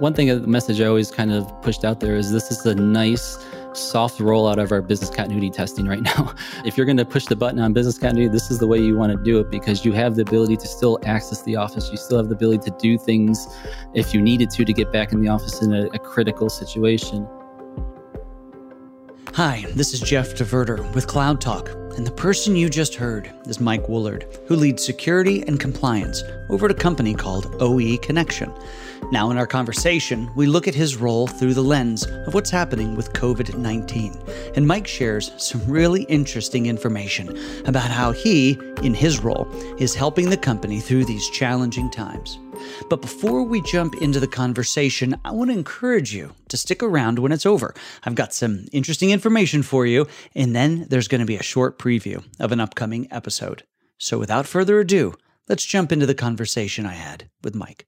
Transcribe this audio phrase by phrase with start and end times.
[0.00, 2.74] One thing, the message I always kind of pushed out there is this is a
[2.74, 3.36] nice,
[3.74, 6.34] soft rollout of our business continuity testing right now.
[6.64, 8.96] if you're going to push the button on business continuity, this is the way you
[8.96, 11.90] want to do it because you have the ability to still access the office.
[11.90, 13.46] You still have the ability to do things
[13.92, 17.28] if you needed to to get back in the office in a, a critical situation.
[19.34, 23.60] Hi, this is Jeff DeVerter with Cloud Talk, and the person you just heard is
[23.60, 28.50] Mike Woolard, who leads security and compliance over at a company called OE Connection.
[29.12, 32.94] Now, in our conversation, we look at his role through the lens of what's happening
[32.94, 34.14] with COVID 19.
[34.54, 37.36] And Mike shares some really interesting information
[37.66, 42.38] about how he, in his role, is helping the company through these challenging times.
[42.88, 47.18] But before we jump into the conversation, I want to encourage you to stick around
[47.18, 47.74] when it's over.
[48.04, 51.78] I've got some interesting information for you, and then there's going to be a short
[51.78, 53.64] preview of an upcoming episode.
[53.98, 55.14] So without further ado,
[55.48, 57.86] let's jump into the conversation I had with Mike.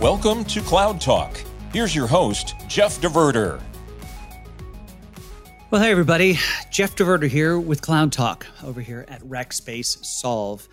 [0.00, 1.38] Welcome to Cloud Talk.
[1.74, 3.60] Here's your host, Jeff DeVerter.
[5.70, 6.38] Well, hey, everybody.
[6.70, 10.66] Jeff DeVerter here with Cloud Talk over here at Rackspace Solve.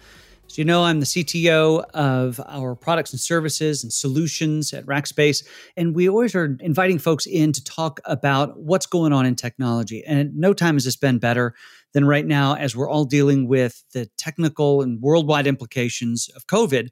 [0.45, 5.45] As you know, I'm the CTO of our products and services and solutions at Rackspace.
[5.75, 10.05] And we always are inviting folks in to talk about what's going on in technology.
[10.05, 11.53] And no time has this been better
[11.93, 16.91] than right now as we're all dealing with the technical and worldwide implications of COVID.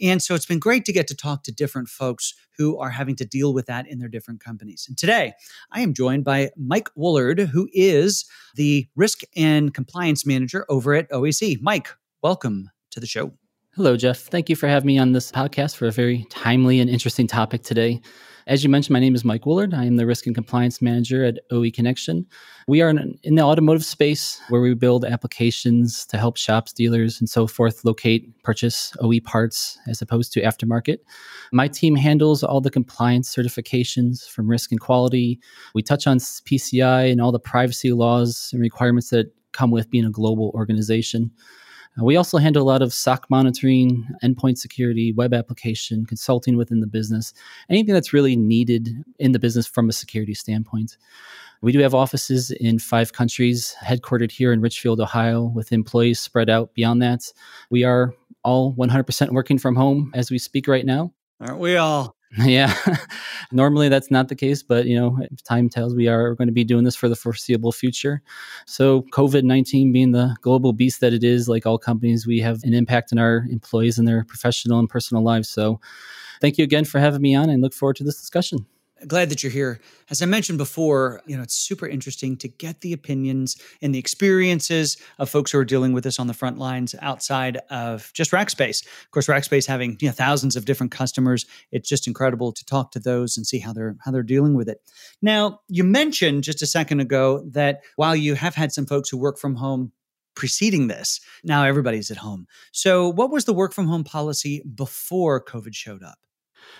[0.00, 3.16] And so it's been great to get to talk to different folks who are having
[3.16, 4.86] to deal with that in their different companies.
[4.88, 5.32] And today
[5.70, 11.10] I am joined by Mike Woolard, who is the risk and compliance manager over at
[11.10, 11.58] OEC.
[11.60, 11.88] Mike,
[12.22, 13.32] welcome to the show.
[13.76, 14.20] Hello, Jeff.
[14.20, 17.62] Thank you for having me on this podcast for a very timely and interesting topic
[17.62, 18.00] today.
[18.46, 19.74] As you mentioned, my name is Mike Woolard.
[19.74, 22.24] I am the Risk and Compliance Manager at OE Connection.
[22.66, 27.20] We are in, in, the automotive space where we build applications to help shops, dealers,
[27.20, 31.00] and so forth locate, purchase OE parts as opposed to aftermarket.
[31.52, 35.38] My team handles all the compliance certifications from risk and quality.
[35.74, 40.06] We touch on PCI and all the privacy laws and requirements that come with being
[40.06, 41.30] a global organization.
[41.98, 46.80] Uh, we also handle a lot of SOC monitoring, endpoint security, web application, consulting within
[46.80, 47.32] the business,
[47.68, 50.96] anything that's really needed in the business from a security standpoint.
[51.62, 56.50] We do have offices in five countries, headquartered here in Richfield, Ohio, with employees spread
[56.50, 57.32] out beyond that.
[57.70, 58.14] We are
[58.44, 61.12] all 100% working from home as we speak right now.
[61.40, 62.15] Aren't we all?
[62.38, 62.74] Yeah.
[63.52, 66.64] Normally that's not the case, but you know, time tells we are going to be
[66.64, 68.20] doing this for the foreseeable future.
[68.66, 72.74] So COVID-19 being the global beast that it is, like all companies, we have an
[72.74, 75.48] impact on our employees and their professional and personal lives.
[75.48, 75.80] So
[76.40, 78.66] thank you again for having me on and look forward to this discussion
[79.06, 79.80] glad that you're here.
[80.10, 83.98] As I mentioned before, you know, it's super interesting to get the opinions and the
[83.98, 88.30] experiences of folks who are dealing with this on the front lines outside of just
[88.30, 88.86] Rackspace.
[88.86, 92.92] Of course, Rackspace having you know, thousands of different customers, it's just incredible to talk
[92.92, 94.80] to those and see how they're how they're dealing with it.
[95.20, 99.18] Now, you mentioned just a second ago that while you have had some folks who
[99.18, 99.92] work from home
[100.34, 102.46] preceding this, now everybody's at home.
[102.72, 106.18] So, what was the work from home policy before COVID showed up?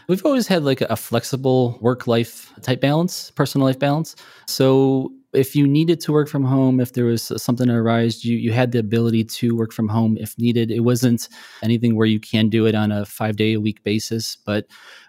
[0.08, 4.16] We've always had like a flexible work life type balance, personal life balance.
[4.46, 8.36] So if you needed to work from home, if there was something that arise, you
[8.36, 10.70] you had the ability to work from home if needed.
[10.70, 11.28] It wasn't
[11.62, 14.66] anything where you can do it on a five day a week basis, but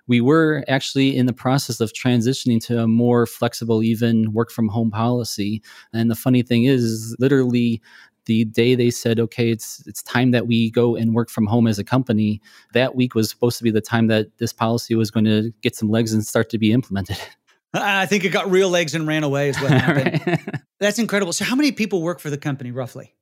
[0.08, 4.70] we were actually in the process of transitioning to a more flexible, even work from
[4.70, 5.62] home policy.
[5.94, 7.82] And the funny thing is, literally
[8.28, 11.66] the day they said, okay, it's it's time that we go and work from home
[11.66, 12.40] as a company,
[12.74, 15.76] that week was supposed to be the time that this policy was going to get
[15.76, 17.18] some legs and start to be implemented.
[17.74, 20.62] I think it got real legs and ran away is what happened.
[20.80, 21.34] That's incredible.
[21.34, 23.14] So how many people work for the company roughly?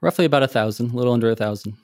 [0.00, 1.76] Roughly about a thousand, a little under a thousand.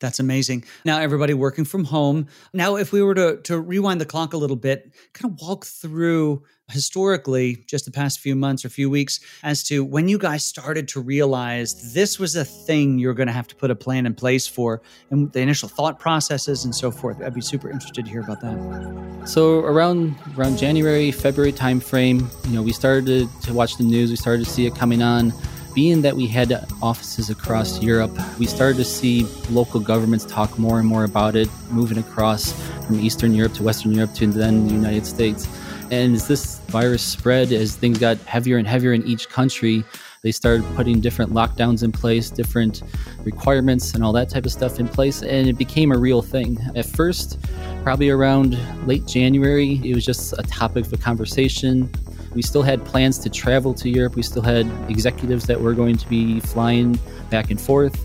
[0.00, 0.64] That's amazing.
[0.84, 2.26] Now everybody working from home.
[2.52, 5.64] Now, if we were to to rewind the clock a little bit, kind of walk
[5.64, 10.44] through historically just the past few months or few weeks as to when you guys
[10.44, 14.06] started to realize this was a thing you're going to have to put a plan
[14.06, 17.22] in place for and the initial thought processes and so forth.
[17.22, 19.28] I'd be super interested to hear about that.
[19.28, 24.16] So around around January, February timeframe, you know, we started to, watch the news, we
[24.16, 25.32] started to see it coming on
[25.74, 26.52] being that we had
[26.82, 31.48] offices across Europe, we started to see local governments talk more and more about it,
[31.70, 32.52] moving across
[32.86, 35.48] from Eastern Europe to Western Europe to then the United States.
[35.92, 39.84] And as this virus spread, as things got heavier and heavier in each country,
[40.22, 42.82] they started putting different lockdowns in place, different
[43.24, 45.22] requirements, and all that type of stuff in place.
[45.22, 46.58] And it became a real thing.
[46.74, 47.38] At first,
[47.82, 48.56] probably around
[48.86, 51.90] late January, it was just a topic for conversation
[52.34, 54.16] We still had plans to travel to Europe.
[54.16, 56.98] We still had executives that were going to be flying
[57.30, 57.98] back and forth.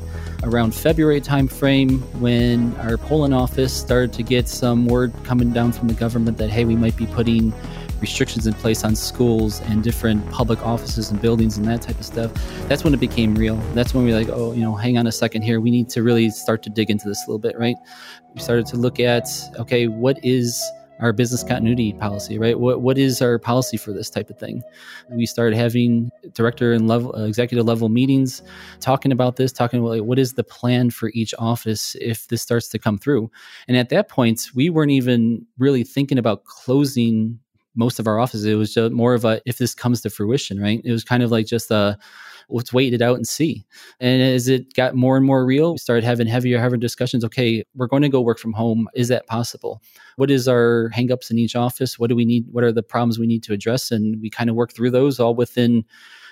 [0.44, 5.88] Around February timeframe, when our Poland office started to get some word coming down from
[5.88, 7.54] the government that hey, we might be putting
[8.00, 12.06] restrictions in place on schools and different public offices and buildings and that type of
[12.06, 12.32] stuff,
[12.68, 13.56] that's when it became real.
[13.74, 15.60] That's when we were like, oh, you know, hang on a second here.
[15.60, 17.76] We need to really start to dig into this a little bit, right?
[18.34, 20.64] We started to look at, okay, what is
[21.00, 22.60] our business continuity policy, right?
[22.60, 24.62] What what is our policy for this type of thing?
[25.10, 28.42] We started having director and level uh, executive level meetings,
[28.80, 32.42] talking about this, talking about like, what is the plan for each office if this
[32.42, 33.30] starts to come through.
[33.68, 37.40] And at that point, we weren't even really thinking about closing
[37.76, 38.46] most of our offices.
[38.46, 40.82] It was just more of a if this comes to fruition, right?
[40.84, 41.98] It was kind of like just a
[42.50, 43.66] let's wait it out and see.
[44.00, 47.24] And as it got more and more real, we started having heavier, heavier discussions.
[47.26, 48.88] Okay, we're going to go work from home.
[48.94, 49.82] Is that possible?
[50.16, 52.00] What is our hangups in each office?
[52.00, 52.46] What do we need?
[52.52, 53.92] What are the problems we need to address?
[53.92, 55.84] And we kind of work through those all within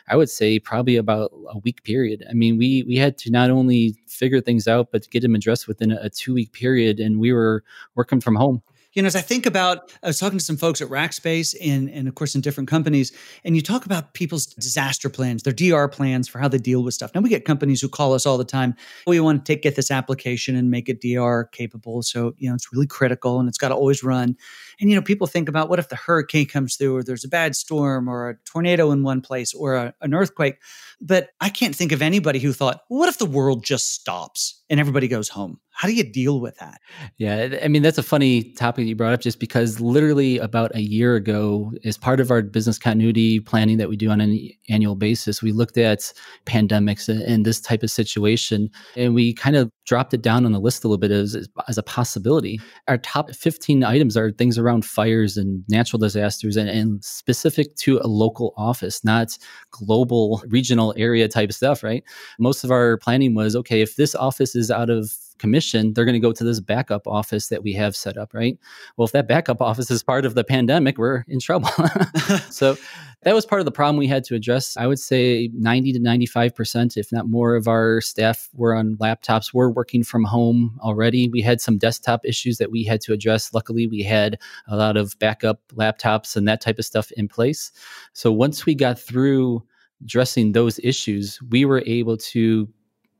[0.07, 2.23] I would say probably about a week period.
[2.29, 5.67] I mean, we we had to not only figure things out, but get them addressed
[5.67, 7.63] within a, a two week period, and we were
[7.95, 8.61] working from home
[8.95, 11.89] you know, as I think about, I was talking to some folks at Rackspace and,
[11.89, 13.11] and of course in different companies,
[13.43, 16.93] and you talk about people's disaster plans, their DR plans for how they deal with
[16.93, 17.11] stuff.
[17.13, 18.73] Now we get companies who call us all the time.
[19.05, 22.03] We want to take, get this application and make it DR capable.
[22.03, 24.37] So, you know, it's really critical and it's got to always run.
[24.79, 27.29] And, you know, people think about what if the hurricane comes through or there's a
[27.29, 30.57] bad storm or a tornado in one place or a, an earthquake.
[31.01, 34.79] But I can't think of anybody who thought, what if the world just stops and
[34.79, 35.59] everybody goes home?
[35.75, 36.79] How do you deal with that?
[37.17, 40.79] Yeah, I mean, that's a funny topic you brought up just because literally about a
[40.79, 44.95] year ago, as part of our business continuity planning that we do on an annual
[44.95, 46.13] basis, we looked at
[46.45, 50.61] pandemics and this type of situation and we kind of dropped it down on the
[50.61, 52.59] list a little bit as, as a possibility.
[52.87, 57.99] Our top 15 items are things around fires and natural disasters and, and specific to
[58.01, 59.37] a local office, not
[59.71, 62.03] global, regional area type stuff, right?
[62.39, 66.13] Most of our planning was okay, if this office is out of commission, they're going
[66.13, 68.57] to go to this backup office that we have set up, right?
[68.97, 71.69] Well, if that backup office is part of the pandemic, we're in trouble.
[72.49, 72.77] so
[73.23, 74.77] that was part of the problem we had to address.
[74.77, 79.53] I would say 90 to 95%, if not more, of our staff were on laptops.
[79.53, 81.27] We're working from home already.
[81.27, 83.53] We had some desktop issues that we had to address.
[83.53, 84.37] Luckily, we had
[84.67, 87.71] a lot of backup laptops and that type of stuff in place.
[88.13, 89.63] So once we got through
[90.01, 92.69] addressing those issues, we were able to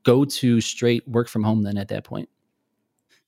[0.06, 2.28] go to straight work from home then at that point.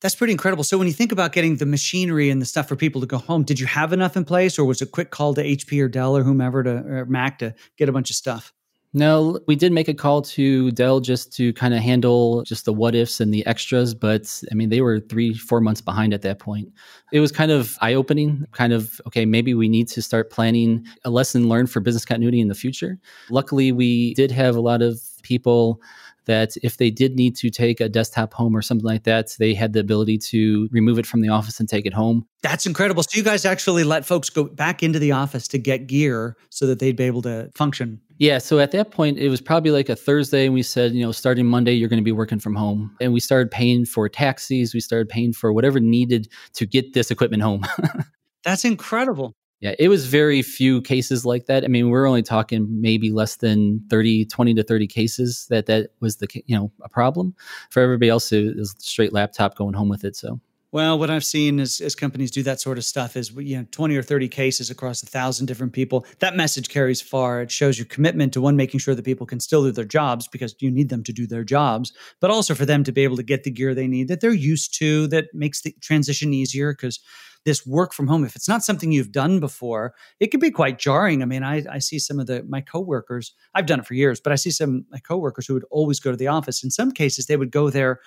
[0.00, 0.62] That's pretty incredible.
[0.62, 3.18] So when you think about getting the machinery and the stuff for people to go
[3.18, 5.82] home, did you have enough in place or was it a quick call to HP
[5.82, 8.52] or Dell or whomever to or Mac to get a bunch of stuff?
[8.94, 12.72] No, we did make a call to Dell just to kind of handle just the
[12.72, 16.22] what ifs and the extras, but I mean, they were three, four months behind at
[16.22, 16.72] that point.
[17.12, 20.86] It was kind of eye opening, kind of, okay, maybe we need to start planning
[21.04, 22.98] a lesson learned for business continuity in the future.
[23.28, 25.82] Luckily, we did have a lot of people
[26.28, 29.54] that if they did need to take a desktop home or something like that, they
[29.54, 32.26] had the ability to remove it from the office and take it home.
[32.42, 33.02] That's incredible.
[33.02, 36.66] So you guys actually let folks go back into the office to get gear so
[36.66, 38.00] that they'd be able to function.
[38.18, 38.38] Yeah.
[38.38, 41.12] So at that point, it was probably like a Thursday, and we said, you know,
[41.12, 42.94] starting Monday, you're going to be working from home.
[43.00, 44.74] And we started paying for taxis.
[44.74, 47.64] We started paying for whatever needed to get this equipment home.
[48.44, 49.34] That's incredible.
[49.60, 51.64] Yeah, it was very few cases like that.
[51.64, 55.90] I mean, we're only talking maybe less than 30, 20 to 30 cases that that
[56.00, 57.34] was the, you know, a problem.
[57.70, 60.14] For everybody else, it was straight laptop going home with it.
[60.14, 63.56] So well, what I've seen as, as companies do that sort of stuff is, you
[63.56, 66.04] know, 20 or 30 cases across a thousand different people.
[66.18, 67.40] That message carries far.
[67.40, 70.28] It shows your commitment to one, making sure that people can still do their jobs
[70.28, 73.16] because you need them to do their jobs, but also for them to be able
[73.16, 76.74] to get the gear they need that they're used to that makes the transition easier
[76.74, 77.00] because
[77.48, 80.78] this work from home, if it's not something you've done before, it can be quite
[80.78, 81.22] jarring.
[81.22, 84.20] I mean, I, I see some of the my coworkers, I've done it for years,
[84.20, 86.62] but I see some my coworkers who would always go to the office.
[86.62, 88.00] In some cases, they would go there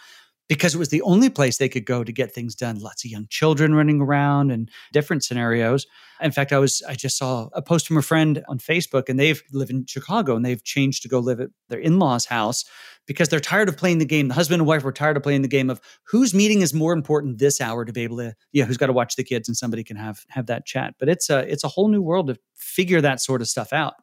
[0.51, 2.77] because it was the only place they could go to get things done.
[2.77, 5.87] Lots of young children running around and different scenarios.
[6.19, 9.17] In fact, I was I just saw a post from a friend on Facebook, and
[9.17, 12.65] they've live in Chicago, and they've changed to go live at their in laws' house
[13.07, 14.27] because they're tired of playing the game.
[14.27, 16.91] The husband and wife were tired of playing the game of whose meeting is more
[16.91, 19.55] important this hour to be able to yeah who's got to watch the kids and
[19.55, 20.95] somebody can have have that chat.
[20.99, 23.93] But it's a it's a whole new world to figure that sort of stuff out.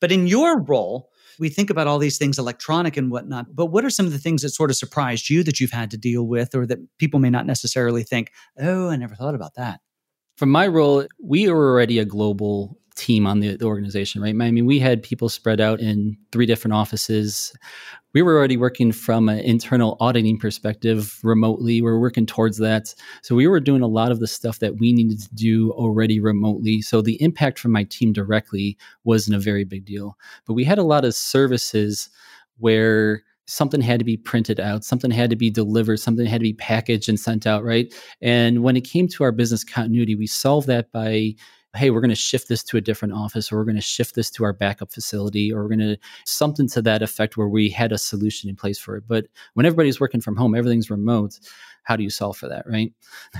[0.00, 3.84] But in your role, we think about all these things electronic and whatnot, but what
[3.84, 6.26] are some of the things that sort of surprised you that you've had to deal
[6.26, 9.80] with or that people may not necessarily think, oh, I never thought about that?
[10.36, 14.34] From my role, we are already a global team on the, the organization, right?
[14.34, 17.54] I mean, we had people spread out in three different offices.
[18.12, 21.80] We were already working from an internal auditing perspective remotely.
[21.80, 22.94] We are working towards that.
[23.22, 26.20] So we were doing a lot of the stuff that we needed to do already
[26.20, 26.82] remotely.
[26.82, 30.18] So the impact from my team directly wasn't a very big deal.
[30.46, 32.10] But we had a lot of services
[32.58, 36.44] where something had to be printed out, something had to be delivered, something had to
[36.44, 37.94] be packaged and sent out, right?
[38.20, 41.34] And when it came to our business continuity, we solved that by
[41.76, 44.14] hey, we're going to shift this to a different office, or we're going to shift
[44.14, 47.68] this to our backup facility, or we're going to something to that effect where we
[47.68, 49.04] had a solution in place for it.
[49.06, 51.38] But when everybody's working from home, everything's remote.
[51.82, 52.92] How do you solve for that, right?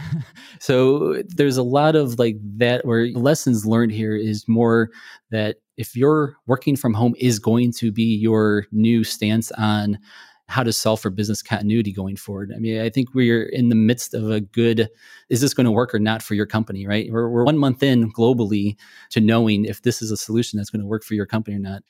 [0.58, 4.90] so there's a lot of like that where lessons learned here is more
[5.30, 9.98] that if you're working from home is going to be your new stance on
[10.48, 12.52] how to solve for business continuity going forward.
[12.54, 14.88] I mean, I think we're in the midst of a good
[15.28, 17.08] is this going to work or not for your company, right?
[17.10, 18.76] We're, we're one month in globally
[19.10, 21.60] to knowing if this is a solution that's going to work for your company or
[21.60, 21.82] not.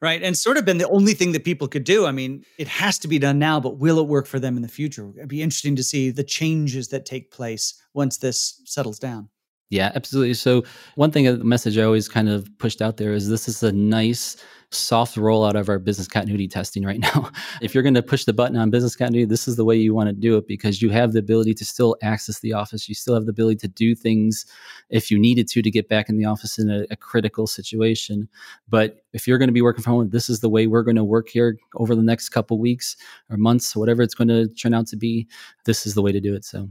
[0.00, 0.20] Right.
[0.20, 2.06] And sort of been the only thing that people could do.
[2.06, 4.62] I mean, it has to be done now, but will it work for them in
[4.62, 5.12] the future?
[5.16, 9.28] It'd be interesting to see the changes that take place once this settles down.
[9.72, 10.34] Yeah, absolutely.
[10.34, 10.64] So,
[10.96, 13.72] one thing, a message I always kind of pushed out there is this is a
[13.72, 14.36] nice
[14.70, 17.30] soft rollout of our business continuity testing right now.
[17.62, 19.94] if you're going to push the button on business continuity, this is the way you
[19.94, 22.86] want to do it because you have the ability to still access the office.
[22.86, 24.44] You still have the ability to do things
[24.90, 28.28] if you needed to to get back in the office in a, a critical situation.
[28.68, 30.96] But if you're going to be working from home, this is the way we're going
[30.96, 32.94] to work here over the next couple weeks
[33.30, 35.28] or months, whatever it's going to turn out to be.
[35.64, 36.44] This is the way to do it.
[36.44, 36.68] So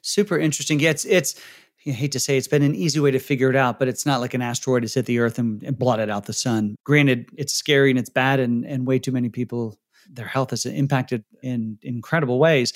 [0.00, 0.80] super interesting.
[0.80, 1.34] Yeah, it's it's
[1.86, 4.06] I hate to say it's been an easy way to figure it out, but it's
[4.06, 6.76] not like an asteroid has hit the earth and, and blotted out the sun.
[6.84, 10.64] Granted, it's scary and it's bad, and, and way too many people, their health is
[10.66, 12.72] impacted in incredible ways.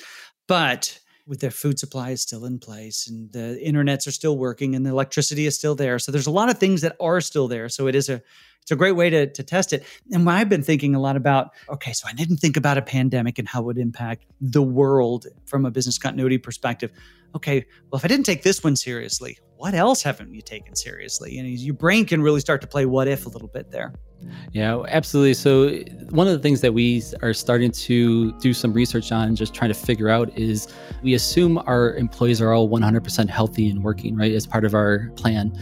[0.47, 4.75] But with their food supply is still in place and the internets are still working
[4.75, 5.99] and the electricity is still there.
[5.99, 7.67] So there's a lot of things that are still there.
[7.67, 8.21] So it is a
[8.67, 9.85] it's a great way to, to test it.
[10.11, 13.39] And I've been thinking a lot about, okay, so I didn't think about a pandemic
[13.39, 16.91] and how it would impact the world from a business continuity perspective.
[17.33, 21.39] Okay, well, if I didn't take this one seriously, what else haven't you taken seriously?
[21.39, 23.93] And your brain can really start to play what if a little bit there.
[24.51, 25.35] Yeah, absolutely.
[25.35, 25.69] So,
[26.09, 29.69] one of the things that we are starting to do some research on, just trying
[29.69, 30.67] to figure out, is
[31.03, 35.09] we assume our employees are all 100% healthy and working, right, as part of our
[35.15, 35.57] plan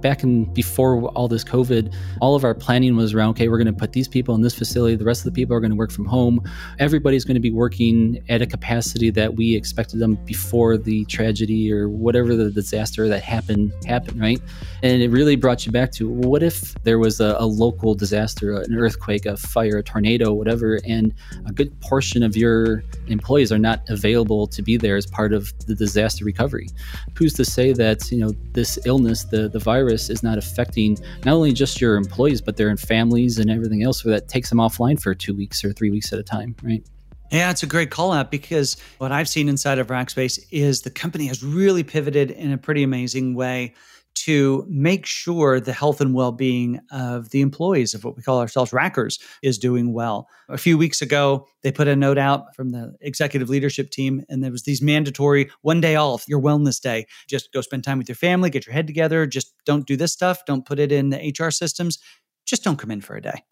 [0.00, 3.66] back in before all this COVID, all of our planning was around okay, we're going
[3.66, 4.96] to put these people in this facility.
[4.96, 6.40] The rest of the people are going to work from home.
[6.78, 11.72] Everybody's going to be working at a capacity that we expected them before the tragedy
[11.72, 14.40] or whatever the disaster that happened happened, right?
[14.82, 18.60] And it really brought you back to what if there was a, a local disaster,
[18.60, 21.12] an earthquake, a fire, a tornado, whatever, and
[21.46, 25.52] a good portion of your employees are not available to be there as part of
[25.66, 26.68] the disaster recovery.
[27.16, 30.98] Who's to say that you know this illness, the the virus virus is not affecting
[31.24, 34.58] not only just your employees, but their families and everything else, where that takes them
[34.58, 36.84] offline for two weeks or three weeks at a time, right?
[37.30, 40.90] Yeah, it's a great call out because what I've seen inside of Rackspace is the
[40.90, 43.74] company has really pivoted in a pretty amazing way
[44.16, 48.72] to make sure the health and well-being of the employees of what we call ourselves
[48.72, 50.28] rackers is doing well.
[50.48, 54.42] A few weeks ago, they put a note out from the executive leadership team and
[54.42, 57.06] there was these mandatory one day off, your wellness day.
[57.28, 60.12] Just go spend time with your family, get your head together, just don't do this
[60.12, 61.98] stuff, don't put it in the HR systems,
[62.46, 63.42] just don't come in for a day.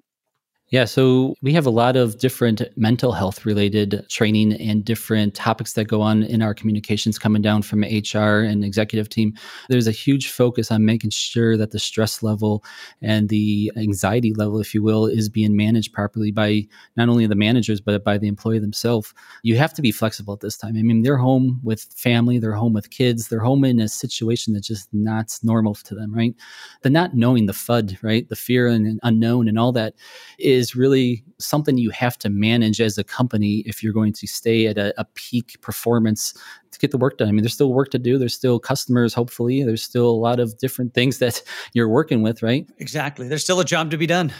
[0.71, 5.75] Yeah, so we have a lot of different mental health related training and different topics
[5.75, 9.35] that go on in our communications coming down from HR and executive team.
[9.68, 12.64] There's a huge focus on making sure that the stress level
[13.02, 16.66] and the anxiety level, if you will, is being managed properly by
[16.97, 19.12] not only the managers, but by the employee themselves.
[19.42, 20.76] You have to be flexible at this time.
[20.78, 24.54] I mean, they're home with family, they're home with kids, they're home in a situation
[24.54, 26.35] that's just not normal to them, right?
[26.83, 28.26] The not knowing the FUD, right?
[28.28, 29.94] The fear and unknown and all that
[30.38, 34.27] is is really something you have to manage as a company if you're going to
[34.27, 36.35] stay at a, a, peak performance
[36.71, 37.29] to get the work done.
[37.29, 38.19] I mean, there's still work to do.
[38.19, 39.63] There's still customers, hopefully.
[39.63, 41.43] There's still a lot of different things that
[41.73, 42.67] you're working with, right?
[42.79, 43.29] Exactly.
[43.29, 44.33] There's still a job to be done.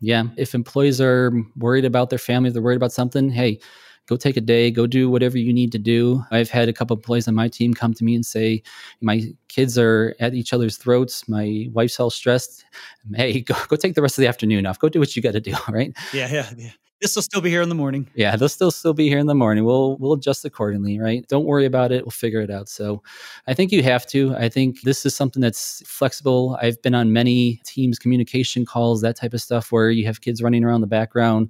[0.00, 0.24] Yeah.
[0.36, 3.60] If employees are worried about their family, they're worried about something, hey,
[4.06, 6.22] go take a day, go do whatever you need to do.
[6.30, 8.62] I've had a couple of employees on my team come to me and say,
[9.00, 11.28] my kids are at each other's throats.
[11.28, 12.64] My wife's all stressed.
[13.14, 14.78] Hey, go, go take the rest of the afternoon off.
[14.78, 15.54] Go do what you got to do.
[15.68, 15.96] Right.
[16.12, 16.30] Yeah.
[16.30, 16.50] Yeah.
[16.56, 16.70] Yeah.
[17.02, 18.08] This will still be here in the morning.
[18.14, 19.64] Yeah, they'll still still be here in the morning.
[19.64, 21.26] We'll we'll adjust accordingly, right?
[21.26, 22.04] Don't worry about it.
[22.04, 22.68] We'll figure it out.
[22.68, 23.02] So,
[23.48, 24.36] I think you have to.
[24.36, 26.56] I think this is something that's flexible.
[26.62, 30.40] I've been on many teams communication calls, that type of stuff, where you have kids
[30.40, 31.48] running around the background,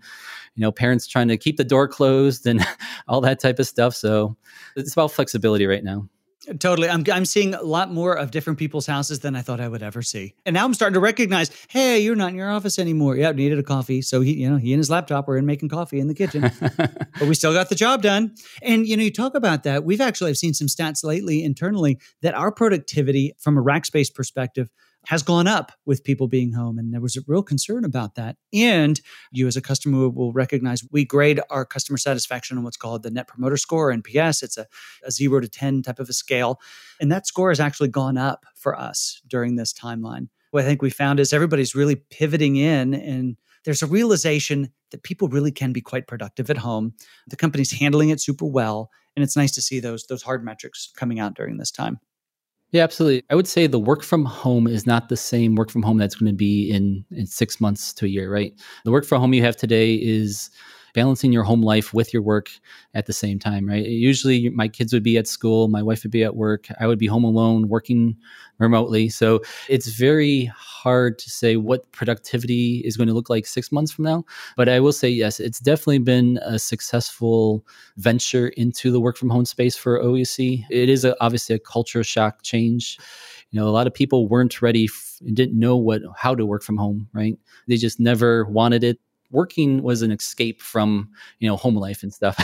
[0.54, 2.66] you know, parents trying to keep the door closed and
[3.06, 3.94] all that type of stuff.
[3.94, 4.34] So,
[4.74, 6.08] it's about flexibility right now.
[6.58, 6.88] Totally.
[6.88, 9.82] I'm, I'm seeing a lot more of different people's houses than I thought I would
[9.82, 10.34] ever see.
[10.44, 13.16] And now I'm starting to recognize, hey, you're not in your office anymore.
[13.16, 14.02] Yeah, needed a coffee.
[14.02, 16.50] So he, you know, he and his laptop were in making coffee in the kitchen.
[16.60, 18.34] but we still got the job done.
[18.60, 19.84] And you know, you talk about that.
[19.84, 24.68] We've actually I've seen some stats lately internally that our productivity from a Rackspace perspective
[25.06, 26.78] has gone up with people being home.
[26.78, 28.36] And there was a real concern about that.
[28.52, 29.00] And
[29.32, 33.10] you, as a customer, will recognize we grade our customer satisfaction on what's called the
[33.10, 34.42] Net Promoter Score, or NPS.
[34.42, 34.66] It's a,
[35.04, 36.60] a zero to 10 type of a scale.
[37.00, 40.28] And that score has actually gone up for us during this timeline.
[40.52, 45.02] What I think we found is everybody's really pivoting in and there's a realization that
[45.02, 46.94] people really can be quite productive at home.
[47.28, 48.90] The company's handling it super well.
[49.16, 51.98] And it's nice to see those, those hard metrics coming out during this time.
[52.72, 53.22] Yeah, absolutely.
[53.30, 56.14] I would say the work from home is not the same work from home that's
[56.14, 58.54] going to be in in 6 months to a year, right?
[58.84, 60.50] The work from home you have today is
[60.92, 62.50] balancing your home life with your work
[62.94, 63.84] at the same time, right?
[63.84, 66.98] Usually my kids would be at school, my wife would be at work, I would
[66.98, 68.16] be home alone working
[68.58, 69.08] remotely.
[69.08, 73.92] So it's very hard to say what productivity is going to look like six months
[73.92, 74.24] from now.
[74.56, 77.64] But I will say, yes, it's definitely been a successful
[77.96, 80.64] venture into the work from home space for OEC.
[80.70, 82.98] It is a, obviously a culture shock change
[83.50, 86.62] you know a lot of people weren't ready f- didn't know what how to work
[86.62, 88.98] from home right they just never wanted it
[89.32, 92.36] working was an escape from you know home life and stuff,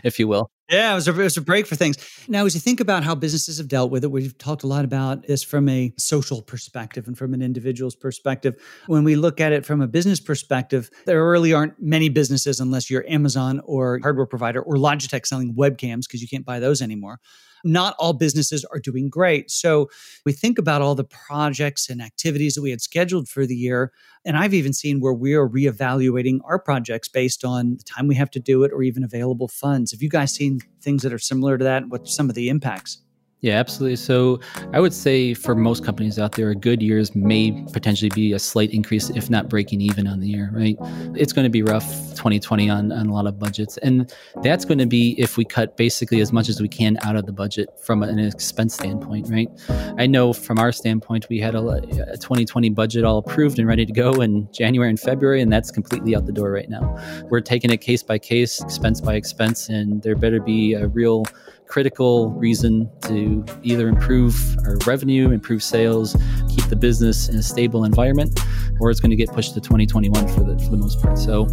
[0.04, 0.50] if you will.
[0.70, 1.96] Yeah, it was, a, it was a break for things.
[2.26, 4.84] Now, as you think about how businesses have dealt with it, we've talked a lot
[4.84, 8.56] about this from a social perspective and from an individual's perspective.
[8.88, 12.90] When we look at it from a business perspective, there really aren't many businesses unless
[12.90, 17.20] you're Amazon or hardware provider or Logitech selling webcams because you can't buy those anymore
[17.64, 19.50] not all businesses are doing great.
[19.50, 19.88] So
[20.24, 23.92] we think about all the projects and activities that we had scheduled for the year.
[24.24, 28.16] And I've even seen where we are reevaluating our projects based on the time we
[28.16, 29.92] have to do it or even available funds.
[29.92, 31.88] Have you guys seen things that are similar to that?
[31.88, 33.05] What some of the impacts?
[33.46, 33.94] Yeah, absolutely.
[33.94, 34.40] So
[34.72, 38.40] I would say for most companies out there, a good years may potentially be a
[38.40, 40.76] slight increase, if not breaking even on the year, right?
[41.14, 41.86] It's going to be rough
[42.16, 43.76] 2020 on, on a lot of budgets.
[43.76, 44.12] And
[44.42, 47.24] that's going to be if we cut basically as much as we can out of
[47.24, 49.48] the budget from an expense standpoint, right?
[49.96, 53.86] I know from our standpoint, we had a, a 2020 budget all approved and ready
[53.86, 56.98] to go in January and February, and that's completely out the door right now.
[57.30, 61.26] We're taking it case by case, expense by expense, and there better be a real
[61.68, 66.16] critical reason to either improve our revenue, improve sales,
[66.48, 68.38] keep the business in a stable environment,
[68.80, 71.18] or it's going to get pushed to 2021 for the, for the most part.
[71.18, 71.48] So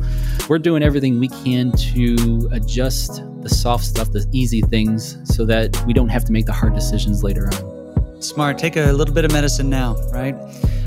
[0.47, 5.83] we're doing everything we can to adjust the soft stuff, the easy things, so that
[5.85, 8.21] we don't have to make the hard decisions later on.
[8.21, 8.57] Smart.
[8.57, 10.35] Take a little bit of medicine now, right?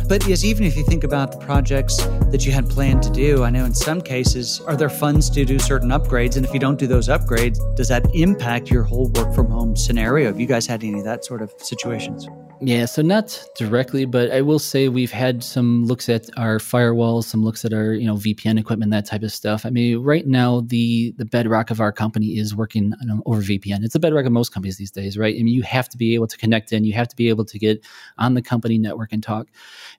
[0.08, 1.96] But yes, even if you think about the projects
[2.30, 5.44] that you had planned to do, I know in some cases, are there funds to
[5.44, 6.36] do certain upgrades?
[6.36, 9.74] And if you don't do those upgrades, does that impact your whole work from home
[9.74, 10.26] scenario?
[10.26, 12.28] Have you guys had any of that sort of situations?
[12.60, 17.24] Yeah, so not directly, but I will say we've had some looks at our firewalls,
[17.24, 19.66] some looks at our you know VPN equipment, that type of stuff.
[19.66, 22.94] I mean, right now the the bedrock of our company is working
[23.26, 23.84] over VPN.
[23.84, 25.34] It's the bedrock of most companies these days, right?
[25.34, 27.44] I mean, you have to be able to connect in, you have to be able
[27.44, 27.84] to get
[28.16, 29.48] on the company network and talk.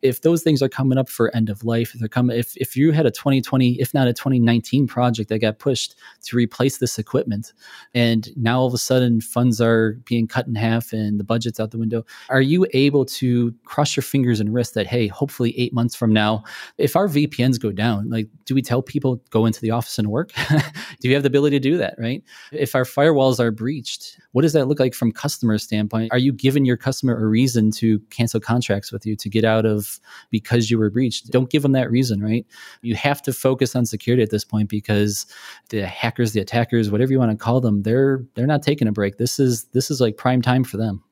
[0.02, 2.76] If those things are coming up for end of life, if they're coming, if if
[2.76, 6.98] you had a 2020, if not a 2019 project that got pushed to replace this
[6.98, 7.54] equipment,
[7.94, 11.60] and now all of a sudden funds are being cut in half and the budget's
[11.60, 15.58] out the window, are you able to cross your fingers and wrist that, hey, hopefully
[15.58, 16.44] eight months from now,
[16.78, 20.10] if our VPNs go down, like, do we tell people go into the office and
[20.10, 20.32] work?
[21.00, 22.24] do you have the ability to do that, right?
[22.52, 26.12] If our firewalls are breached, what does that look like from customer standpoint?
[26.12, 29.66] Are you giving your customer a reason to cancel contracts with you to get out
[29.66, 29.87] of
[30.30, 31.32] because you were breached?
[31.32, 32.46] Don't give them that reason, right?
[32.82, 35.26] You have to focus on security at this point because
[35.70, 38.92] the hackers, the attackers, whatever you want to call them, they're they're not taking a
[38.92, 39.18] break.
[39.18, 41.04] This is this is like prime time for them.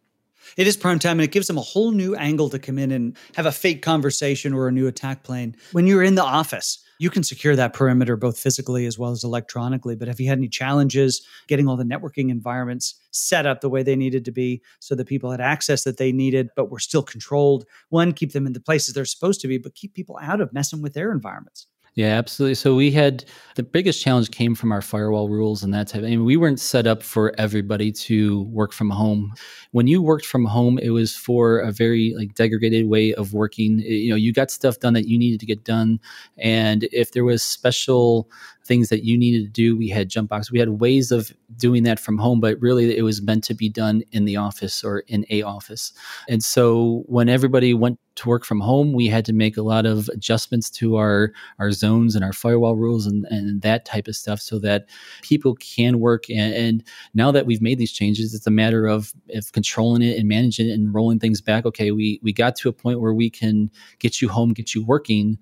[0.58, 2.92] It is prime time and it gives them a whole new angle to come in
[2.92, 5.56] and have a fake conversation or a new attack plane.
[5.72, 9.24] When you're in the office, you can secure that perimeter both physically as well as
[9.24, 9.96] electronically.
[9.96, 13.84] But have you had any challenges getting all the networking environments set up the way
[13.84, 17.04] they needed to be so that people had access that they needed, but were still
[17.04, 17.66] controlled?
[17.90, 20.54] One, keep them in the places they're supposed to be, but keep people out of
[20.54, 21.68] messing with their environments.
[21.96, 22.56] Yeah, absolutely.
[22.56, 23.24] So we had
[23.56, 26.02] the biggest challenge came from our firewall rules and that type.
[26.04, 29.34] I mean, we weren't set up for everybody to work from home.
[29.72, 33.80] When you worked from home, it was for a very like degraded way of working.
[33.80, 36.02] It, you know, you got stuff done that you needed to get done,
[36.38, 38.30] and if there was special
[38.66, 39.78] things that you needed to do.
[39.78, 40.52] We had jump box.
[40.52, 43.70] We had ways of doing that from home, but really it was meant to be
[43.70, 45.94] done in the office or in a office.
[46.28, 49.86] And so when everybody went to work from home, we had to make a lot
[49.86, 54.16] of adjustments to our our zones and our firewall rules and, and that type of
[54.16, 54.88] stuff so that
[55.22, 56.30] people can work.
[56.30, 60.18] And, and now that we've made these changes, it's a matter of, of controlling it
[60.18, 61.66] and managing it and rolling things back.
[61.66, 64.84] Okay, we we got to a point where we can get you home, get you
[64.84, 65.38] working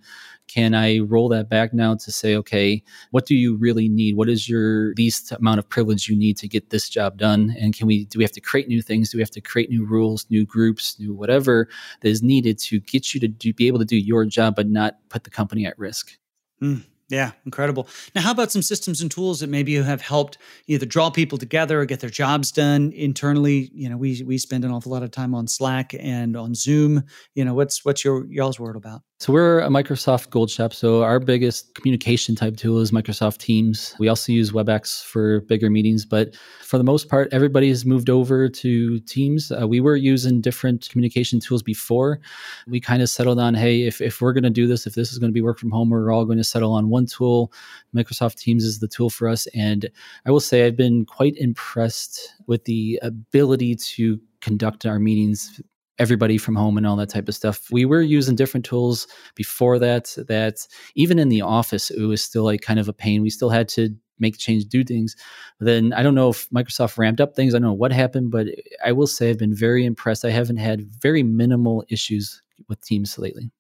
[0.47, 4.15] can I roll that back now to say, okay, what do you really need?
[4.15, 7.55] What is your least amount of privilege you need to get this job done?
[7.59, 9.11] And can we, do we have to create new things?
[9.11, 11.69] Do we have to create new rules, new groups, new whatever
[12.01, 14.67] that is needed to get you to do, be able to do your job, but
[14.67, 16.17] not put the company at risk?
[16.61, 16.83] Mm.
[17.09, 17.87] Yeah, incredible.
[18.15, 20.37] Now, how about some systems and tools that maybe you have helped
[20.67, 23.69] either draw people together or get their jobs done internally?
[23.73, 27.03] You know, we we spend an awful lot of time on Slack and on Zoom.
[27.35, 29.01] You know, what's what's your y'all's word about?
[29.23, 30.73] So we're a Microsoft Gold shop.
[30.73, 33.95] So our biggest communication type tool is Microsoft Teams.
[33.97, 38.09] We also use WebEx for bigger meetings, but for the most part, everybody has moved
[38.09, 39.49] over to Teams.
[39.49, 42.19] Uh, we were using different communication tools before.
[42.67, 45.13] We kind of settled on, hey, if, if we're going to do this, if this
[45.13, 47.51] is going to be work from home, we're all going to settle on one tool.
[47.93, 49.47] Microsoft Teams is the tool for us.
[49.47, 49.89] And
[50.25, 55.61] I will say I've been quite impressed with the ability to conduct our meetings
[55.99, 57.67] everybody from home and all that type of stuff.
[57.71, 62.43] We were using different tools before that, that even in the office, it was still
[62.43, 63.21] like kind of a pain.
[63.21, 65.15] We still had to make change, do things.
[65.59, 67.53] Then I don't know if Microsoft ramped up things.
[67.53, 68.47] I don't know what happened, but
[68.83, 70.25] I will say I've been very impressed.
[70.25, 73.51] I haven't had very minimal issues with Teams lately.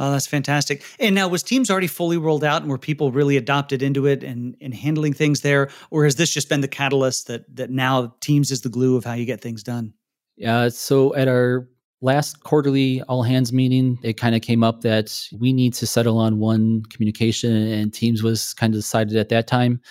[0.00, 0.82] Oh, that's fantastic.
[0.98, 4.24] And now, was Teams already fully rolled out and were people really adopted into it
[4.24, 5.68] and, and handling things there?
[5.90, 9.04] Or has this just been the catalyst that, that now Teams is the glue of
[9.04, 9.92] how you get things done?
[10.38, 10.70] Yeah.
[10.70, 11.68] So at our
[12.00, 16.16] last quarterly all hands meeting, it kind of came up that we need to settle
[16.16, 19.82] on one communication, and Teams was kind of decided at that time.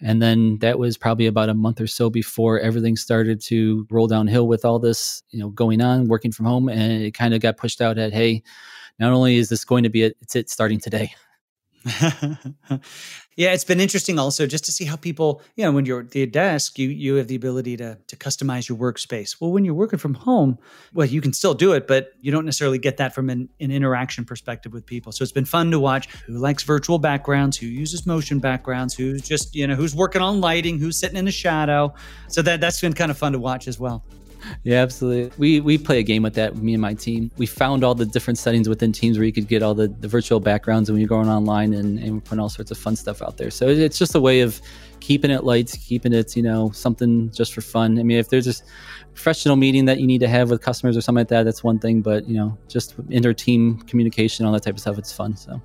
[0.00, 4.06] And then that was probably about a month or so before everything started to roll
[4.06, 7.42] downhill with all this, you know, going on, working from home, and it kind of
[7.42, 8.42] got pushed out at, hey,
[8.98, 11.12] not only is this going to be it, it's it starting today.
[13.36, 16.10] yeah, it's been interesting also just to see how people, you know, when you're at
[16.10, 19.40] the desk, you you have the ability to to customize your workspace.
[19.40, 20.58] Well, when you're working from home,
[20.92, 23.70] well, you can still do it, but you don't necessarily get that from an, an
[23.70, 25.12] interaction perspective with people.
[25.12, 29.22] So it's been fun to watch who likes virtual backgrounds, who uses motion backgrounds, who's
[29.22, 31.94] just, you know, who's working on lighting, who's sitting in the shadow.
[32.28, 34.04] So that that's been kind of fun to watch as well
[34.64, 35.30] yeah, absolutely.
[35.38, 37.30] We we play a game with that, me and my team.
[37.36, 40.08] We found all the different settings within Teams where you could get all the, the
[40.08, 43.22] virtual backgrounds when you're going online and, and we're putting all sorts of fun stuff
[43.22, 43.50] out there.
[43.50, 44.60] So it's just a way of
[45.00, 47.98] keeping it light, keeping it, you know, something just for fun.
[47.98, 48.62] I mean, if there's a
[49.14, 51.78] professional meeting that you need to have with customers or something like that, that's one
[51.78, 52.02] thing.
[52.02, 55.36] But, you know, just inter team communication, all that type of stuff, it's fun.
[55.36, 55.60] So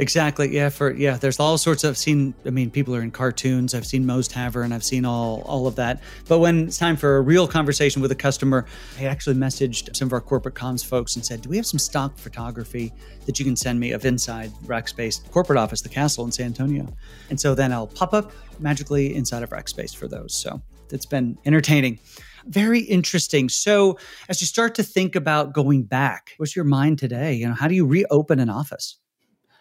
[0.00, 0.54] Exactly.
[0.54, 0.68] Yeah.
[0.68, 2.34] For yeah, there's all sorts of I've seen.
[2.46, 3.74] I mean, people are in cartoons.
[3.74, 6.00] I've seen Moe's and I've seen all all of that.
[6.28, 8.66] But when it's time for a real conversation with a customer,
[8.98, 11.78] I actually messaged some of our corporate comms folks and said, "Do we have some
[11.78, 12.92] stock photography
[13.26, 16.86] that you can send me of inside Rackspace corporate office, the castle in San Antonio?"
[17.30, 18.30] And so then I'll pop up
[18.60, 20.34] magically inside of Rackspace for those.
[20.34, 20.60] So
[20.92, 21.98] it's been entertaining
[22.46, 23.48] very interesting.
[23.50, 23.98] So,
[24.30, 27.34] as you start to think about going back, what's your mind today?
[27.34, 28.96] You know, how do you reopen an office?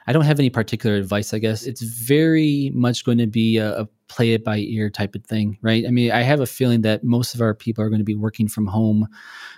[0.08, 1.64] I don't have any particular advice, I guess.
[1.64, 5.58] It's very much going to be a, a play it by ear type of thing,
[5.62, 5.86] right?
[5.86, 8.16] I mean, I have a feeling that most of our people are going to be
[8.16, 9.08] working from home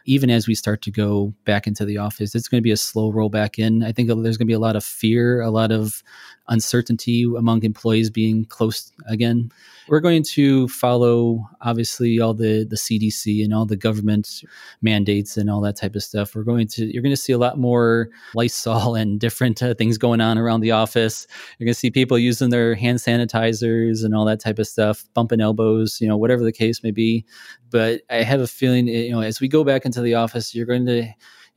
[0.05, 2.33] even as we start to go back into the office.
[2.33, 3.83] It's going to be a slow roll back in.
[3.83, 6.03] I think there's going to be a lot of fear, a lot of
[6.49, 9.51] uncertainty among employees being close again.
[9.87, 14.43] We're going to follow obviously all the the CDC and all the government
[14.81, 16.35] mandates and all that type of stuff.
[16.35, 19.97] We're going to you're going to see a lot more Lysol and different uh, things
[19.97, 21.27] going on around the office.
[21.57, 25.05] You're going to see people using their hand sanitizers and all that type of stuff,
[25.13, 27.25] bumping elbows, you know, whatever the case may be.
[27.69, 30.65] But I have a feeling, you know, as we go back into the office, you're
[30.65, 31.07] going to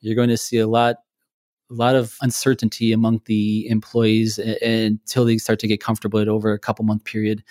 [0.01, 0.97] you're going to see a lot
[1.73, 6.59] a lot of uncertainty among the employees until they start to get comfortable over a
[6.59, 7.43] couple month period.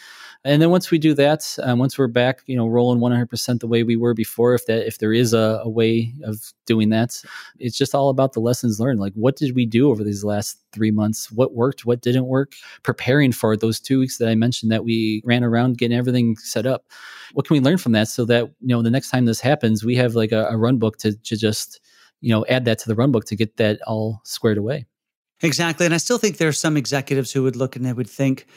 [0.43, 3.67] And then once we do that, um, once we're back, you know, rolling 100% the
[3.67, 7.21] way we were before, if that if there is a, a way of doing that,
[7.59, 8.99] it's just all about the lessons learned.
[8.99, 11.31] Like, what did we do over these last three months?
[11.31, 11.85] What worked?
[11.85, 12.53] What didn't work?
[12.83, 16.65] Preparing for those two weeks that I mentioned that we ran around getting everything set
[16.65, 16.85] up.
[17.33, 19.83] What can we learn from that so that you know the next time this happens,
[19.83, 21.79] we have like a, a run book to, to just
[22.21, 24.85] you know add that to the run book to get that all squared away.
[25.41, 28.09] Exactly, and I still think there are some executives who would look and they would
[28.09, 28.47] think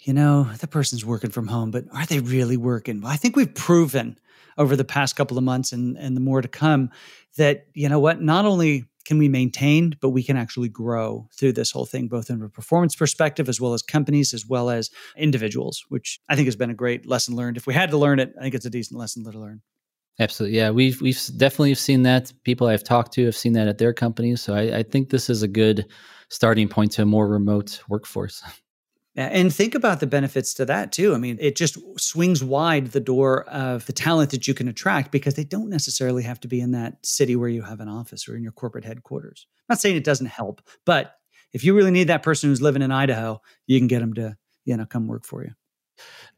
[0.00, 3.00] you know, the person's working from home, but are they really working?
[3.00, 4.18] Well, I think we've proven
[4.58, 6.90] over the past couple of months and, and the more to come
[7.36, 11.52] that, you know what, not only can we maintain, but we can actually grow through
[11.52, 14.90] this whole thing, both in a performance perspective, as well as companies, as well as
[15.16, 17.56] individuals, which I think has been a great lesson learned.
[17.56, 19.60] If we had to learn it, I think it's a decent lesson to learn.
[20.18, 20.70] Absolutely, yeah.
[20.70, 22.32] We've we've definitely seen that.
[22.44, 24.40] People I've talked to have seen that at their companies.
[24.40, 25.86] So I, I think this is a good
[26.28, 28.42] starting point to a more remote workforce.
[29.16, 31.14] And think about the benefits to that too.
[31.14, 35.12] I mean, it just swings wide the door of the talent that you can attract
[35.12, 38.28] because they don't necessarily have to be in that city where you have an office
[38.28, 39.46] or in your corporate headquarters.
[39.60, 41.14] I'm not saying it doesn't help, but
[41.52, 44.36] if you really need that person who's living in Idaho, you can get them to,
[44.64, 45.52] you know, come work for you.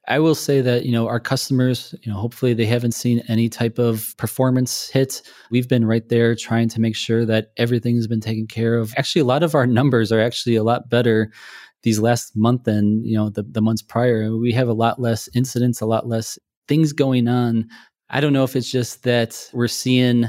[0.08, 3.48] I will say that, you know, our customers, you know, hopefully they haven't seen any
[3.48, 5.22] type of performance hit.
[5.50, 8.94] We've been right there trying to make sure that everything has been taken care of.
[8.96, 11.32] Actually, a lot of our numbers are actually a lot better
[11.86, 15.28] these last month than you know the, the months prior we have a lot less
[15.34, 17.64] incidents a lot less things going on
[18.10, 20.24] i don't know if it's just that we're seeing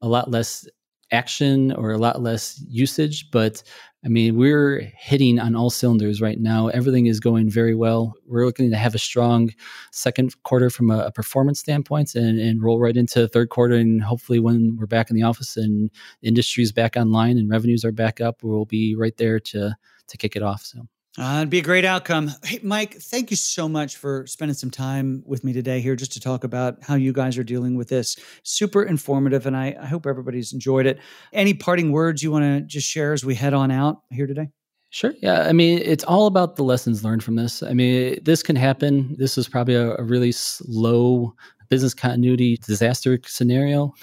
[0.00, 0.66] a lot less
[1.12, 3.62] action or a lot less usage but
[4.04, 6.68] i mean we're hitting on all cylinders right now.
[6.68, 8.14] Everything is going very well.
[8.26, 9.50] We're looking to have a strong
[9.90, 13.74] second quarter from a, a performance standpoint and, and roll right into third quarter.
[13.74, 15.90] And hopefully when we're back in the office and
[16.22, 19.74] industry's back online and revenues are back up we'll be right there to
[20.08, 20.86] to kick it off so
[21.18, 22.30] uh, it'd be a great outcome.
[22.42, 26.12] Hey, Mike, thank you so much for spending some time with me today here just
[26.12, 28.16] to talk about how you guys are dealing with this.
[28.44, 30.98] Super informative, and I, I hope everybody's enjoyed it.
[31.32, 34.48] Any parting words you want to just share as we head on out here today?
[34.88, 35.12] Sure.
[35.22, 35.42] Yeah.
[35.48, 37.62] I mean, it's all about the lessons learned from this.
[37.62, 39.16] I mean, this can happen.
[39.18, 41.34] This is probably a, a really slow
[41.70, 43.94] business continuity disaster scenario.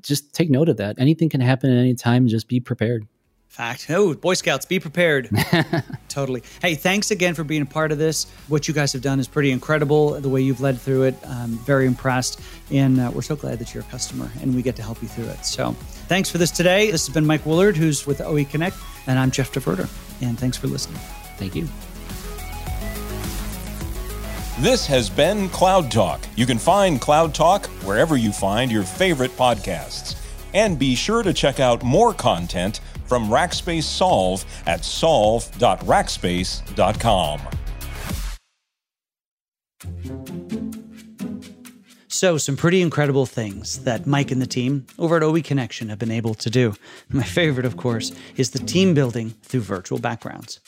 [0.00, 0.96] Just take note of that.
[0.98, 2.28] Anything can happen at any time.
[2.28, 3.06] Just be prepared.
[3.48, 3.86] Fact.
[3.88, 5.30] Oh, Boy Scouts, be prepared.
[6.08, 6.42] totally.
[6.60, 8.26] Hey, thanks again for being a part of this.
[8.48, 10.20] What you guys have done is pretty incredible.
[10.20, 12.40] The way you've led through it, I'm very impressed.
[12.70, 15.08] And uh, we're so glad that you're a customer and we get to help you
[15.08, 15.46] through it.
[15.46, 15.72] So
[16.08, 16.90] thanks for this today.
[16.90, 19.88] This has been Mike Woolard, who's with OE Connect, and I'm Jeff DeVerter.
[20.20, 20.98] And thanks for listening.
[21.38, 21.66] Thank you.
[24.58, 26.20] This has been Cloud Talk.
[26.34, 30.16] You can find Cloud Talk wherever you find your favorite podcasts.
[30.54, 37.40] And be sure to check out more content from Rackspace Solve at solve.rackspace.com.
[42.08, 45.98] So, some pretty incredible things that Mike and the team over at OE Connection have
[45.98, 46.74] been able to do.
[47.10, 50.60] My favorite, of course, is the team building through virtual backgrounds.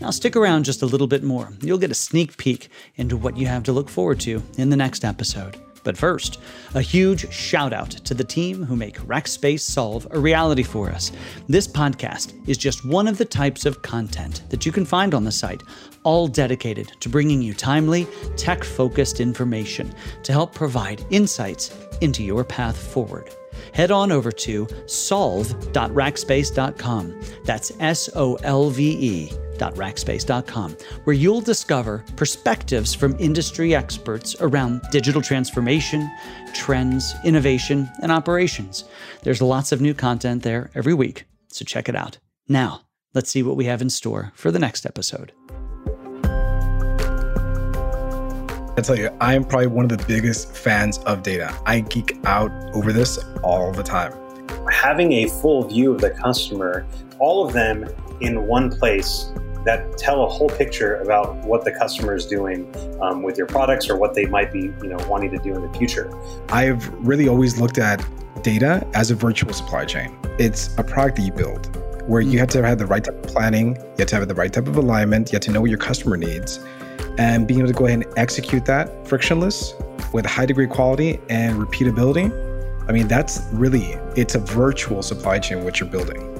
[0.00, 1.52] Now, stick around just a little bit more.
[1.60, 4.76] You'll get a sneak peek into what you have to look forward to in the
[4.76, 5.58] next episode.
[5.84, 6.40] But first,
[6.74, 11.12] a huge shout out to the team who make Rackspace Solve a reality for us.
[11.48, 15.22] This podcast is just one of the types of content that you can find on
[15.22, 15.62] the site,
[16.02, 19.94] all dedicated to bringing you timely, tech focused information
[20.24, 21.70] to help provide insights
[22.00, 23.30] into your path forward
[23.72, 27.20] head on over to solve.rackspace.com.
[27.44, 34.82] That's S O L V E www.rackspace.com, where you'll discover perspectives from industry experts around
[34.90, 36.10] digital transformation,
[36.52, 38.84] trends, innovation, and operations.
[39.22, 42.18] There's lots of new content there every week, so check it out.
[42.48, 42.82] Now,
[43.14, 45.32] let's see what we have in store for the next episode.
[48.76, 51.56] I tell you, I am probably one of the biggest fans of data.
[51.64, 54.12] I geek out over this all the time.
[54.68, 56.84] Having a full view of the customer,
[57.20, 57.88] all of them
[58.20, 59.32] in one place
[59.64, 63.88] that tell a whole picture about what the customer is doing um, with your products
[63.88, 66.12] or what they might be you know wanting to do in the future.
[66.50, 68.06] I've really always looked at
[68.42, 70.16] data as a virtual supply chain.
[70.38, 71.74] It's a product that you build
[72.06, 74.34] where you have to have the right type of planning you have to have the
[74.34, 76.60] right type of alignment you have to know what your customer needs
[77.16, 79.74] and being able to go ahead and execute that frictionless
[80.12, 82.30] with a high degree of quality and repeatability
[82.88, 86.30] i mean that's really it's a virtual supply chain what you're building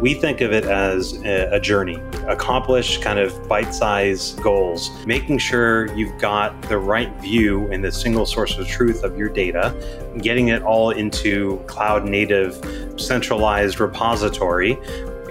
[0.00, 5.92] we think of it as a journey, accomplish kind of bite sized goals, making sure
[5.96, 9.74] you've got the right view and the single source of truth of your data,
[10.18, 12.54] getting it all into cloud native
[12.96, 14.78] centralized repository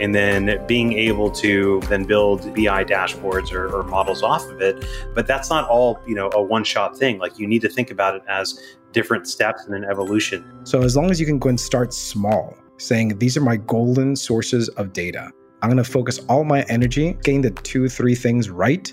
[0.01, 4.85] and then being able to then build BI dashboards or, or, models off of it.
[5.15, 7.17] But that's not all, you know, a one-shot thing.
[7.17, 8.59] Like you need to think about it as
[8.91, 10.45] different steps in an evolution.
[10.65, 14.15] So as long as you can go and start small saying these are my golden
[14.15, 15.31] sources of data.
[15.61, 18.91] I'm going to focus all my energy getting the two, three things right,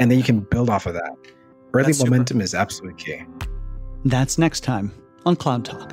[0.00, 1.12] and then you can build off of that.
[1.74, 2.44] Early That's momentum super.
[2.44, 3.22] is absolutely key.
[4.04, 4.92] That's next time
[5.26, 5.92] on Cloud Talk.